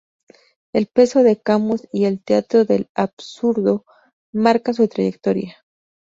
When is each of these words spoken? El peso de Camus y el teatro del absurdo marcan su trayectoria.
El 0.73 0.87
peso 0.87 1.21
de 1.21 1.39
Camus 1.39 1.87
y 1.93 2.05
el 2.05 2.23
teatro 2.23 2.65
del 2.65 2.89
absurdo 2.95 3.85
marcan 4.33 4.73
su 4.73 4.87
trayectoria. 4.87 5.63